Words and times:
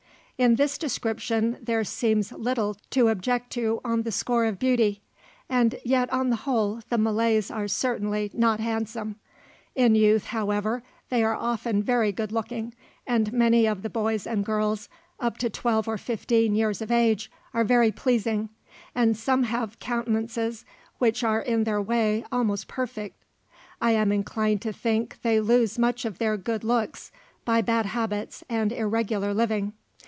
In 0.43 0.55
this 0.55 0.79
description 0.79 1.59
there 1.61 1.83
seems 1.83 2.31
little 2.31 2.75
to 2.89 3.09
object 3.09 3.51
to 3.51 3.79
on 3.85 4.01
the 4.01 4.11
score 4.11 4.45
of 4.45 4.57
beauty, 4.57 5.03
and 5.47 5.75
yet 5.85 6.11
on 6.11 6.31
the 6.31 6.35
whole 6.47 6.81
the 6.89 6.97
Malays 6.97 7.51
are 7.51 7.67
certainly 7.67 8.31
not 8.33 8.59
handsome. 8.59 9.17
In 9.75 9.93
youth, 9.93 10.23
however, 10.25 10.81
they 11.09 11.23
are 11.23 11.35
often 11.35 11.83
very 11.83 12.11
good 12.11 12.31
looking, 12.31 12.73
and 13.05 13.31
many 13.31 13.67
of 13.67 13.83
the 13.83 13.89
boys 13.91 14.25
and 14.25 14.43
girls 14.43 14.89
up 15.19 15.37
to 15.37 15.49
twelve 15.51 15.87
or 15.87 15.99
fifteen 15.99 16.55
years 16.55 16.81
of 16.81 16.89
age 16.91 17.29
are 17.53 17.63
very 17.63 17.91
pleasing, 17.91 18.49
and 18.95 19.15
some 19.15 19.43
have 19.43 19.77
countenances 19.77 20.65
which 20.97 21.23
are 21.23 21.41
in 21.41 21.65
their 21.65 21.79
way 21.79 22.25
almost 22.31 22.67
perfect. 22.67 23.23
I 23.79 23.91
am 23.91 24.11
inclined 24.11 24.63
to 24.63 24.73
think 24.73 25.21
they 25.21 25.39
lose 25.39 25.77
much 25.77 26.03
of 26.03 26.17
their 26.17 26.35
good 26.35 26.63
looks 26.63 27.11
by 27.45 27.61
bad 27.61 27.85
habits 27.85 28.43
and 28.49 28.71
irregular 28.71 29.35
living. 29.35 29.73